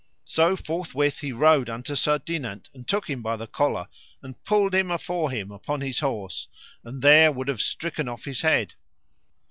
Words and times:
So 0.25 0.55
forthwith 0.55 1.19
he 1.19 1.31
rode 1.31 1.69
unto 1.69 1.93
Sir 1.93 2.17
Dinant 2.17 2.71
and 2.73 2.87
took 2.87 3.07
him 3.07 3.21
by 3.21 3.37
the 3.37 3.45
collar, 3.45 3.87
and 4.23 4.43
pulled 4.45 4.73
him 4.73 4.89
afore 4.89 5.29
him 5.29 5.51
upon 5.51 5.81
his 5.81 5.99
horse, 5.99 6.47
and 6.83 7.03
there 7.03 7.31
would 7.31 7.49
have 7.49 7.61
stricken 7.61 8.07
off 8.07 8.25
his 8.25 8.41
head. 8.41 8.73